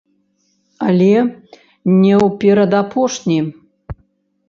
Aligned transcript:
Але 0.87 1.09
не 1.27 2.15
ў 2.25 2.27
перадапошні. 2.43 3.39